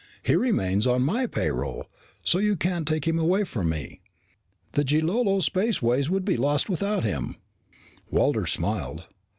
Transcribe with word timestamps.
He 0.23 0.33
remains 0.35 0.87
on 0.87 1.03
my 1.03 1.27
payroll, 1.27 1.85
so 2.23 2.39
you 2.39 2.55
can't 2.55 2.87
take 2.87 3.05
him 3.07 3.19
away 3.19 3.43
from 3.43 3.69
me. 3.69 4.01
The 4.71 4.83
Jilolo 4.83 5.41
Spaceways 5.43 6.09
would 6.09 6.25
be 6.25 6.37
lost 6.37 6.67
without 6.71 7.03
him." 7.03 7.35
Walters 8.09 8.51
smiled. 8.51 9.05